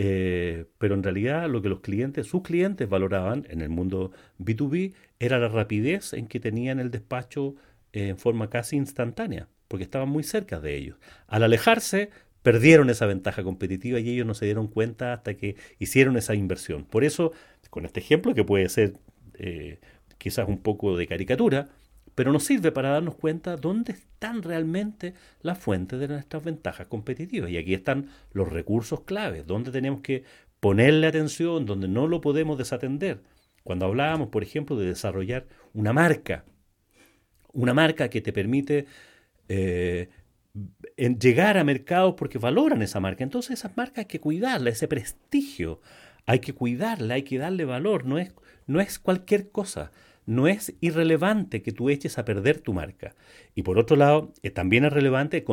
Eh, 0.01 0.63
pero 0.77 0.95
en 0.95 1.03
realidad 1.03 1.49
lo 1.49 1.61
que 1.61 1.67
los 1.67 1.81
clientes, 1.81 2.25
sus 2.25 2.41
clientes 2.41 2.87
valoraban 2.87 3.45
en 3.49 3.59
el 3.59 3.67
mundo 3.67 4.13
B2B 4.39 4.93
era 5.19 5.39
la 5.39 5.49
rapidez 5.49 6.13
en 6.13 6.27
que 6.27 6.39
tenían 6.39 6.79
el 6.79 6.89
despacho 6.89 7.55
en 7.91 8.17
forma 8.17 8.49
casi 8.49 8.77
instantánea, 8.77 9.49
porque 9.67 9.83
estaban 9.83 10.07
muy 10.07 10.23
cerca 10.23 10.61
de 10.61 10.77
ellos. 10.77 10.97
Al 11.27 11.43
alejarse, 11.43 12.11
perdieron 12.43 12.89
esa 12.89 13.07
ventaja 13.07 13.43
competitiva 13.43 13.99
y 13.99 14.09
ellos 14.09 14.25
no 14.25 14.35
se 14.35 14.45
dieron 14.45 14.69
cuenta 14.69 15.11
hasta 15.11 15.33
que 15.33 15.57
hicieron 15.79 16.15
esa 16.15 16.33
inversión. 16.33 16.85
Por 16.85 17.03
eso, 17.03 17.33
con 17.69 17.85
este 17.85 17.99
ejemplo, 17.99 18.33
que 18.33 18.45
puede 18.45 18.69
ser 18.69 18.93
eh, 19.33 19.79
quizás 20.17 20.47
un 20.47 20.59
poco 20.59 20.95
de 20.95 21.07
caricatura, 21.07 21.67
pero 22.19 22.33
nos 22.33 22.43
sirve 22.43 22.73
para 22.73 22.89
darnos 22.89 23.15
cuenta 23.15 23.55
dónde 23.55 23.93
están 23.93 24.43
realmente 24.43 25.13
las 25.41 25.57
fuentes 25.57 26.01
de 26.01 26.09
nuestras 26.09 26.43
ventajas 26.43 26.87
competitivas. 26.87 27.49
Y 27.49 27.55
aquí 27.55 27.73
están 27.73 28.09
los 28.33 28.49
recursos 28.49 29.03
claves, 29.05 29.47
dónde 29.47 29.71
tenemos 29.71 30.01
que 30.01 30.25
ponerle 30.59 31.07
atención, 31.07 31.65
donde 31.65 31.87
no 31.87 32.09
lo 32.09 32.19
podemos 32.19 32.57
desatender. 32.57 33.21
Cuando 33.63 33.85
hablábamos, 33.85 34.27
por 34.27 34.43
ejemplo, 34.43 34.75
de 34.75 34.87
desarrollar 34.87 35.47
una 35.73 35.93
marca, 35.93 36.43
una 37.53 37.73
marca 37.73 38.09
que 38.09 38.19
te 38.19 38.33
permite 38.33 38.85
eh, 39.47 40.09
en 40.97 41.19
llegar 41.19 41.57
a 41.57 41.63
mercados 41.63 42.15
porque 42.17 42.37
valoran 42.37 42.81
esa 42.81 42.99
marca. 42.99 43.23
Entonces 43.23 43.59
esas 43.59 43.77
marcas 43.77 43.99
hay 43.99 44.05
que 44.07 44.19
cuidarla, 44.19 44.71
ese 44.71 44.89
prestigio, 44.89 45.79
hay 46.25 46.39
que 46.39 46.51
cuidarla, 46.51 47.13
hay 47.13 47.23
que 47.23 47.37
darle 47.37 47.63
valor, 47.63 48.03
no 48.03 48.17
es, 48.17 48.33
no 48.67 48.81
es 48.81 48.99
cualquier 48.99 49.51
cosa. 49.51 49.93
No 50.29 50.47
es 50.47 50.75
irrelevante 50.79 51.63
que 51.63 51.71
tú 51.71 51.89
eches 51.89 52.19
a 52.19 52.23
perder 52.23 52.59
tu 52.59 52.71
marca. 52.71 53.15
Y 53.55 53.63
por 53.63 53.79
otro 53.79 53.95
lado, 53.95 54.31
también 54.53 54.85
es 54.85 54.93
relevante 54.93 55.43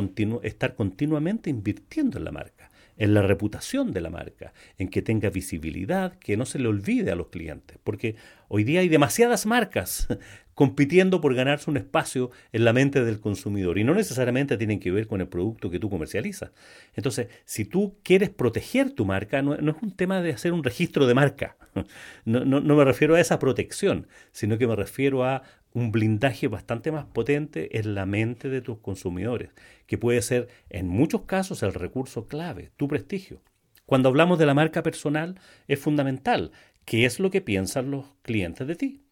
estar 0.42 0.74
continuamente 0.74 1.48
invirtiendo 1.48 2.18
en 2.18 2.24
la 2.24 2.30
marca, 2.30 2.70
en 2.98 3.14
la 3.14 3.22
reputación 3.22 3.94
de 3.94 4.02
la 4.02 4.10
marca, 4.10 4.52
en 4.76 4.88
que 4.88 5.00
tenga 5.00 5.30
visibilidad, 5.30 6.18
que 6.18 6.36
no 6.36 6.44
se 6.44 6.58
le 6.58 6.68
olvide 6.68 7.10
a 7.10 7.14
los 7.14 7.28
clientes. 7.28 7.78
Porque 7.82 8.16
hoy 8.48 8.64
día 8.64 8.80
hay 8.80 8.90
demasiadas 8.90 9.46
marcas 9.46 10.08
compitiendo 10.56 11.20
por 11.20 11.34
ganarse 11.34 11.70
un 11.70 11.76
espacio 11.76 12.30
en 12.50 12.64
la 12.64 12.72
mente 12.72 13.04
del 13.04 13.20
consumidor 13.20 13.76
y 13.76 13.84
no 13.84 13.94
necesariamente 13.94 14.56
tienen 14.56 14.80
que 14.80 14.90
ver 14.90 15.06
con 15.06 15.20
el 15.20 15.28
producto 15.28 15.68
que 15.68 15.78
tú 15.78 15.90
comercializas. 15.90 16.50
Entonces, 16.94 17.28
si 17.44 17.66
tú 17.66 17.98
quieres 18.02 18.30
proteger 18.30 18.90
tu 18.90 19.04
marca, 19.04 19.42
no, 19.42 19.54
es 19.54 19.82
un 19.82 19.94
tema 19.94 20.22
de 20.22 20.32
hacer 20.32 20.54
un 20.54 20.64
registro 20.64 21.06
de 21.06 21.12
marca, 21.12 21.58
no, 22.24 22.46
no, 22.46 22.74
me 22.74 22.84
refiero 22.86 23.14
a 23.14 23.20
esa 23.20 23.38
protección, 23.38 24.08
sino 24.32 24.56
que 24.56 24.66
me 24.66 24.74
refiero 24.74 25.24
a 25.24 25.42
un 25.74 25.92
blindaje 25.92 26.48
bastante 26.48 26.90
más 26.90 27.04
potente 27.04 27.78
en 27.78 27.94
la 27.94 28.06
mente 28.06 28.48
de 28.48 28.62
tus 28.62 28.78
consumidores, 28.78 29.50
que 29.86 29.98
puede 29.98 30.22
ser 30.22 30.48
en 30.70 30.88
muchos 30.88 31.24
casos 31.24 31.62
el 31.62 31.74
recurso 31.74 32.28
clave, 32.28 32.70
tu 32.78 32.88
prestigio. 32.88 33.42
Cuando 33.84 34.08
hablamos 34.08 34.38
de 34.38 34.46
la 34.46 34.54
marca 34.54 34.82
personal, 34.82 35.38
es 35.68 35.78
fundamental 35.78 36.50
qué 36.86 37.04
es 37.04 37.20
lo 37.20 37.30
que 37.30 37.42
piensan 37.42 37.90
los 37.90 38.06
clientes 38.22 38.66
de 38.66 38.74
ti 38.74 39.05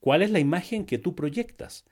cuál 0.00 0.22
es 0.22 0.30
la 0.30 0.40
imagen 0.40 0.84
que 0.84 0.98
tú 0.98 1.14
proyectas. 1.14 1.84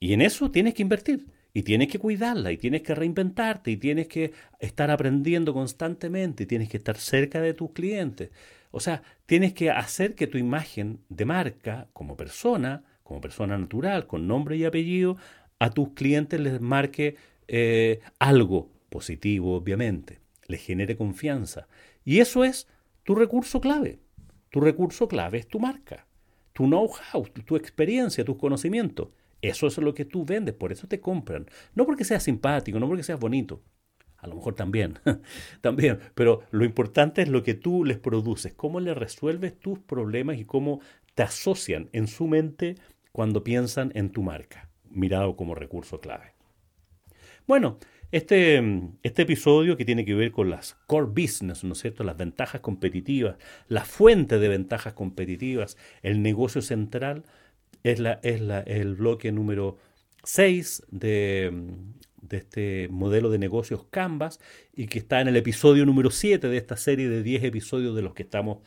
Y 0.00 0.12
en 0.12 0.22
eso 0.22 0.50
tienes 0.50 0.74
que 0.74 0.82
invertir. 0.82 1.26
Y 1.54 1.62
tienes 1.62 1.88
que 1.88 1.98
cuidarla, 1.98 2.52
y 2.52 2.58
tienes 2.58 2.82
que 2.82 2.94
reinventarte, 2.94 3.70
y 3.70 3.78
tienes 3.78 4.06
que 4.06 4.32
estar 4.60 4.90
aprendiendo 4.90 5.54
constantemente, 5.54 6.44
y 6.44 6.46
tienes 6.46 6.68
que 6.68 6.76
estar 6.76 6.96
cerca 6.98 7.40
de 7.40 7.54
tus 7.54 7.72
clientes. 7.72 8.30
O 8.70 8.80
sea, 8.80 9.02
tienes 9.26 9.54
que 9.54 9.70
hacer 9.70 10.14
que 10.14 10.26
tu 10.26 10.38
imagen 10.38 11.00
de 11.08 11.24
marca, 11.24 11.88
como 11.94 12.16
persona, 12.16 12.84
como 13.02 13.20
persona 13.20 13.56
natural, 13.56 14.06
con 14.06 14.28
nombre 14.28 14.56
y 14.56 14.66
apellido, 14.66 15.16
a 15.58 15.70
tus 15.70 15.94
clientes 15.94 16.38
les 16.38 16.60
marque 16.60 17.16
eh, 17.48 18.00
algo 18.18 18.70
positivo, 18.90 19.56
obviamente, 19.56 20.20
les 20.46 20.60
genere 20.60 20.96
confianza. 20.96 21.66
Y 22.04 22.20
eso 22.20 22.44
es 22.44 22.68
tu 23.04 23.14
recurso 23.14 23.60
clave. 23.60 23.98
Tu 24.50 24.60
recurso 24.60 25.08
clave 25.08 25.38
es 25.38 25.48
tu 25.48 25.58
marca 25.58 26.07
tu 26.58 26.66
know-how, 26.66 27.24
tu, 27.46 27.54
experiencia, 27.54 28.24
tus 28.24 28.36
conocimientos. 28.36 29.10
Eso 29.40 29.68
es 29.68 29.78
lo 29.78 29.94
que 29.94 30.04
tú 30.04 30.24
vendes, 30.24 30.56
por 30.56 30.72
eso 30.72 30.88
te 30.88 30.98
compran. 30.98 31.46
No 31.76 31.86
porque 31.86 32.02
seas 32.02 32.24
simpático, 32.24 32.80
no 32.80 32.88
porque 32.88 33.04
seas 33.04 33.20
bonito. 33.20 33.62
A 34.16 34.26
lo 34.26 34.34
mejor 34.34 34.56
también, 34.56 34.98
también. 35.60 36.00
Pero 36.16 36.42
lo 36.50 36.64
importante 36.64 37.22
es 37.22 37.28
lo 37.28 37.44
que 37.44 37.54
tú 37.54 37.84
les 37.84 37.96
produces, 37.96 38.54
cómo 38.54 38.80
les 38.80 38.96
resuelves 38.96 39.56
tus 39.56 39.78
problemas 39.78 40.36
y 40.38 40.46
cómo 40.46 40.80
te 41.14 41.22
asocian 41.22 41.90
en 41.92 42.08
su 42.08 42.26
mente 42.26 42.74
cuando 43.12 43.44
piensan 43.44 43.92
en 43.94 44.10
tu 44.10 44.24
marca, 44.24 44.68
mirado 44.90 45.36
como 45.36 45.54
recurso 45.54 46.00
clave. 46.00 46.34
Bueno, 47.46 47.78
este, 48.10 48.62
este, 49.02 49.22
episodio 49.22 49.76
que 49.76 49.84
tiene 49.84 50.04
que 50.04 50.14
ver 50.14 50.32
con 50.32 50.50
las 50.50 50.74
core 50.86 51.08
business, 51.08 51.64
¿no 51.64 51.72
es 51.72 51.80
cierto? 51.80 52.04
Las 52.04 52.16
ventajas 52.16 52.60
competitivas, 52.60 53.36
la 53.68 53.84
fuente 53.84 54.38
de 54.38 54.48
ventajas 54.48 54.94
competitivas, 54.94 55.76
el 56.02 56.22
negocio 56.22 56.62
central, 56.62 57.24
es, 57.82 58.00
la, 58.00 58.20
es 58.22 58.40
la, 58.40 58.60
el 58.60 58.96
bloque 58.96 59.30
número 59.32 59.78
6 60.24 60.84
de, 60.90 61.52
de 62.22 62.36
este 62.36 62.88
modelo 62.90 63.30
de 63.30 63.38
negocios 63.38 63.84
Canvas 63.90 64.40
y 64.74 64.86
que 64.86 64.98
está 64.98 65.20
en 65.20 65.28
el 65.28 65.36
episodio 65.36 65.86
número 65.86 66.10
7 66.10 66.48
de 66.48 66.56
esta 66.56 66.76
serie 66.76 67.08
de 67.08 67.22
10 67.22 67.44
episodios 67.44 67.94
de 67.94 68.02
los 68.02 68.14
que 68.14 68.22
estamos 68.24 68.58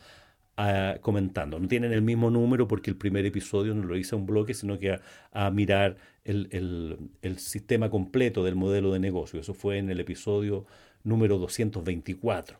comentando. 1.00 1.58
No 1.58 1.66
tienen 1.66 1.92
el 1.92 2.02
mismo 2.02 2.30
número 2.30 2.68
porque 2.68 2.90
el 2.90 2.96
primer 2.96 3.26
episodio 3.26 3.74
no 3.74 3.84
lo 3.84 3.96
hice 3.96 4.14
a 4.14 4.18
un 4.18 4.26
bloque, 4.26 4.54
sino 4.54 4.78
que 4.78 4.98
a, 5.32 5.50
mirar 5.50 5.96
el, 6.24 6.98
sistema 7.38 7.90
completo 7.90 8.44
del 8.44 8.54
modelo 8.54 8.92
de 8.92 9.00
negocio. 9.00 9.40
Eso 9.40 9.54
fue 9.54 9.78
en 9.78 9.90
el 9.90 10.00
episodio 10.00 10.66
número 11.04 11.38
224, 11.38 12.58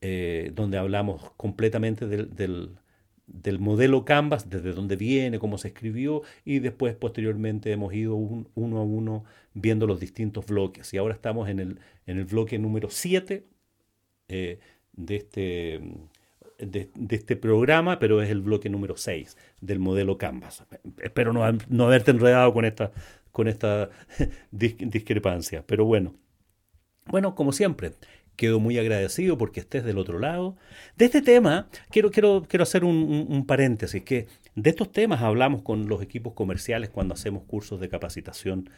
eh, 0.00 0.50
donde 0.54 0.76
hablamos 0.76 1.32
completamente 1.36 2.06
del, 2.06 2.76
del 3.26 3.58
modelo 3.58 4.04
Canvas, 4.04 4.50
desde 4.50 4.72
dónde 4.72 4.96
viene, 4.96 5.38
cómo 5.38 5.58
se 5.58 5.68
escribió, 5.68 6.22
y 6.44 6.58
después 6.58 6.94
posteriormente 6.94 7.72
hemos 7.72 7.94
ido 7.94 8.14
uno 8.16 8.78
a 8.78 8.82
uno 8.82 9.24
viendo 9.54 9.86
los 9.86 10.00
distintos 10.00 10.46
bloques. 10.46 10.92
Y 10.92 10.98
ahora 10.98 11.14
estamos 11.14 11.48
en 11.48 11.58
el, 11.60 11.78
en 12.06 12.18
el 12.18 12.24
bloque 12.24 12.58
número 12.58 12.90
7 12.90 13.46
eh, 14.28 14.58
de, 14.92 15.16
este, 15.16 15.80
de, 16.58 16.90
este 17.10 17.36
programa, 17.36 17.98
pero 17.98 18.22
es 18.22 18.30
el 18.30 18.40
bloque 18.40 18.68
número 18.68 18.96
6 18.96 19.36
del 19.60 19.78
modelo 19.78 20.18
Canvas. 20.18 20.64
Espero 21.02 21.32
no, 21.32 21.40
no 21.68 21.86
haberte 21.86 22.10
enredado 22.10 22.52
con 22.52 22.64
esta, 22.64 22.92
con 23.32 23.48
esta 23.48 23.90
discrepancia, 24.50 25.64
pero 25.66 25.84
bueno. 25.84 26.14
Bueno, 27.06 27.34
como 27.34 27.52
siempre, 27.52 27.92
quedo 28.36 28.60
muy 28.60 28.78
agradecido 28.78 29.38
porque 29.38 29.60
estés 29.60 29.84
del 29.84 29.98
otro 29.98 30.18
lado. 30.18 30.56
De 30.96 31.04
este 31.04 31.22
tema, 31.22 31.68
quiero, 31.90 32.10
quiero, 32.10 32.44
quiero 32.48 32.62
hacer 32.62 32.84
un, 32.84 33.44
paréntesis, 33.46 34.02
que 34.02 34.26
de 34.54 34.70
estos 34.70 34.90
temas 34.92 35.22
hablamos 35.22 35.62
con 35.62 35.88
los 35.88 36.02
equipos 36.02 36.34
comerciales 36.34 36.90
cuando 36.90 37.14
hacemos 37.14 37.44
cursos 37.44 37.80
de 37.80 37.88
capacitación 37.88 38.70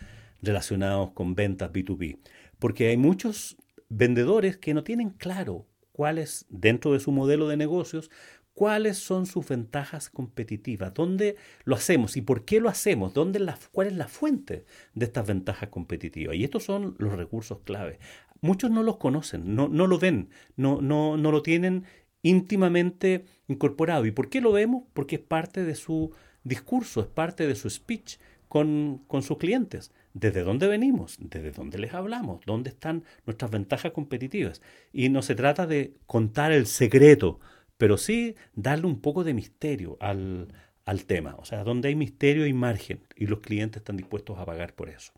relacionados 0.42 1.12
con 1.12 1.34
ventas 1.34 1.72
B2B, 1.72 2.18
porque 2.58 2.88
hay 2.88 2.96
muchos 2.96 3.56
vendedores 3.88 4.56
que 4.56 4.74
no 4.74 4.82
tienen 4.82 5.10
claro 5.10 5.66
cuáles, 5.96 6.44
dentro 6.50 6.92
de 6.92 7.00
su 7.00 7.10
modelo 7.10 7.48
de 7.48 7.56
negocios, 7.56 8.10
cuáles 8.52 8.98
son 8.98 9.24
sus 9.24 9.48
ventajas 9.48 10.10
competitivas, 10.10 10.92
dónde 10.92 11.36
lo 11.64 11.74
hacemos 11.74 12.18
y 12.18 12.20
por 12.20 12.44
qué 12.44 12.60
lo 12.60 12.68
hacemos, 12.68 13.14
¿Dónde 13.14 13.38
la, 13.38 13.58
cuál 13.72 13.86
es 13.86 13.94
la 13.94 14.06
fuente 14.06 14.66
de 14.92 15.06
estas 15.06 15.26
ventajas 15.26 15.70
competitivas. 15.70 16.36
Y 16.36 16.44
estos 16.44 16.64
son 16.64 16.96
los 16.98 17.14
recursos 17.14 17.60
clave. 17.64 17.98
Muchos 18.42 18.70
no 18.70 18.82
los 18.82 18.98
conocen, 18.98 19.54
no, 19.54 19.68
no 19.68 19.86
lo 19.86 19.98
ven, 19.98 20.28
no, 20.54 20.82
no, 20.82 21.16
no 21.16 21.32
lo 21.32 21.42
tienen 21.42 21.86
íntimamente 22.20 23.24
incorporado. 23.48 24.04
¿Y 24.04 24.10
por 24.10 24.28
qué 24.28 24.42
lo 24.42 24.52
vemos? 24.52 24.82
Porque 24.92 25.16
es 25.16 25.22
parte 25.22 25.64
de 25.64 25.76
su 25.76 26.12
discurso, 26.44 27.00
es 27.00 27.06
parte 27.06 27.46
de 27.46 27.54
su 27.54 27.70
speech 27.70 28.18
con, 28.48 29.02
con 29.06 29.22
sus 29.22 29.38
clientes. 29.38 29.92
¿Desde 30.18 30.44
dónde 30.44 30.66
venimos? 30.66 31.18
¿Desde 31.20 31.50
dónde 31.50 31.76
les 31.76 31.92
hablamos? 31.92 32.40
¿Dónde 32.46 32.70
están 32.70 33.04
nuestras 33.26 33.50
ventajas 33.50 33.92
competitivas? 33.92 34.62
Y 34.90 35.10
no 35.10 35.20
se 35.20 35.34
trata 35.34 35.66
de 35.66 35.92
contar 36.06 36.52
el 36.52 36.64
secreto, 36.64 37.38
pero 37.76 37.98
sí 37.98 38.34
darle 38.54 38.86
un 38.86 39.02
poco 39.02 39.24
de 39.24 39.34
misterio 39.34 39.98
al, 40.00 40.48
al 40.86 41.04
tema. 41.04 41.34
O 41.38 41.44
sea, 41.44 41.64
donde 41.64 41.88
hay 41.88 41.96
misterio 41.96 42.44
hay 42.44 42.54
margen 42.54 43.00
y 43.14 43.26
los 43.26 43.40
clientes 43.40 43.80
están 43.80 43.98
dispuestos 43.98 44.38
a 44.38 44.46
pagar 44.46 44.72
por 44.72 44.88
eso. 44.88 45.12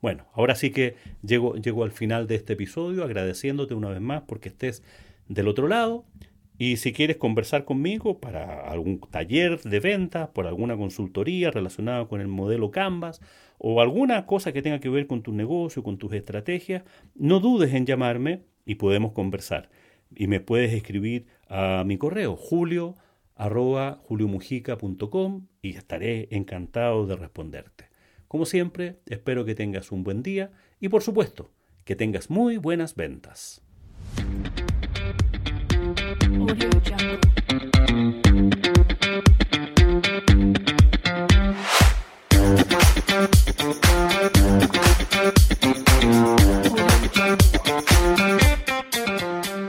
Bueno, 0.00 0.28
ahora 0.34 0.54
sí 0.54 0.70
que 0.70 0.94
llego, 1.26 1.56
llego 1.56 1.82
al 1.82 1.90
final 1.90 2.28
de 2.28 2.36
este 2.36 2.52
episodio 2.52 3.02
agradeciéndote 3.02 3.74
una 3.74 3.88
vez 3.88 4.00
más 4.00 4.22
porque 4.22 4.50
estés 4.50 4.84
del 5.26 5.48
otro 5.48 5.66
lado. 5.66 6.04
Y 6.64 6.76
si 6.76 6.92
quieres 6.92 7.16
conversar 7.16 7.64
conmigo 7.64 8.20
para 8.20 8.70
algún 8.70 9.00
taller 9.00 9.60
de 9.62 9.80
venta, 9.80 10.32
por 10.32 10.46
alguna 10.46 10.76
consultoría 10.76 11.50
relacionada 11.50 12.06
con 12.06 12.20
el 12.20 12.28
modelo 12.28 12.70
Canvas 12.70 13.20
o 13.58 13.80
alguna 13.80 14.26
cosa 14.26 14.52
que 14.52 14.62
tenga 14.62 14.78
que 14.78 14.88
ver 14.88 15.08
con 15.08 15.22
tu 15.22 15.32
negocio, 15.32 15.82
con 15.82 15.98
tus 15.98 16.12
estrategias, 16.12 16.84
no 17.16 17.40
dudes 17.40 17.74
en 17.74 17.84
llamarme 17.84 18.44
y 18.64 18.76
podemos 18.76 19.10
conversar. 19.10 19.70
Y 20.14 20.28
me 20.28 20.38
puedes 20.38 20.72
escribir 20.72 21.26
a 21.48 21.82
mi 21.84 21.98
correo 21.98 22.36
julio 22.36 22.94
y 25.62 25.70
estaré 25.70 26.28
encantado 26.30 27.06
de 27.08 27.16
responderte. 27.16 27.86
Como 28.28 28.46
siempre, 28.46 29.00
espero 29.06 29.44
que 29.44 29.56
tengas 29.56 29.90
un 29.90 30.04
buen 30.04 30.22
día 30.22 30.52
y 30.78 30.90
por 30.90 31.02
supuesto, 31.02 31.50
que 31.84 31.96
tengas 31.96 32.30
muy 32.30 32.56
buenas 32.56 32.94
ventas. 32.94 33.62
Audio 36.40 36.70
Jungle. 36.80 37.41